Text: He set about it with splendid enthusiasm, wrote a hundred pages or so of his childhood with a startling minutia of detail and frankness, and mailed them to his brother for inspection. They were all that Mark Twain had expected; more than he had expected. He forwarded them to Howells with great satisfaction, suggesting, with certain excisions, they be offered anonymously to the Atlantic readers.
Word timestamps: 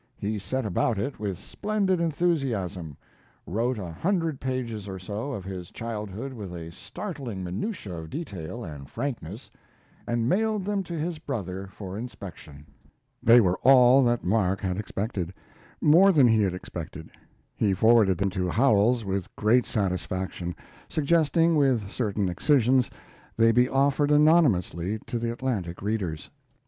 He 0.17 0.39
set 0.39 0.65
about 0.65 0.97
it 0.97 1.19
with 1.19 1.37
splendid 1.37 1.99
enthusiasm, 2.01 2.97
wrote 3.45 3.77
a 3.77 3.91
hundred 3.91 4.39
pages 4.41 4.87
or 4.87 4.97
so 4.97 5.31
of 5.31 5.45
his 5.45 5.69
childhood 5.69 6.33
with 6.33 6.51
a 6.55 6.71
startling 6.71 7.43
minutia 7.43 7.93
of 7.93 8.09
detail 8.09 8.63
and 8.63 8.89
frankness, 8.89 9.51
and 10.07 10.27
mailed 10.27 10.65
them 10.65 10.81
to 10.85 10.97
his 10.97 11.19
brother 11.19 11.67
for 11.67 11.99
inspection. 11.99 12.65
They 13.21 13.39
were 13.41 13.59
all 13.59 14.03
that 14.05 14.23
Mark 14.23 14.61
Twain 14.61 14.69
had 14.69 14.79
expected; 14.79 15.35
more 15.81 16.11
than 16.11 16.27
he 16.27 16.41
had 16.41 16.55
expected. 16.55 17.11
He 17.55 17.71
forwarded 17.75 18.17
them 18.17 18.31
to 18.31 18.49
Howells 18.49 19.05
with 19.05 19.29
great 19.35 19.67
satisfaction, 19.67 20.55
suggesting, 20.89 21.55
with 21.55 21.91
certain 21.91 22.27
excisions, 22.27 22.89
they 23.37 23.51
be 23.51 23.69
offered 23.69 24.09
anonymously 24.09 24.97
to 25.05 25.19
the 25.19 25.31
Atlantic 25.31 25.79
readers. 25.83 26.31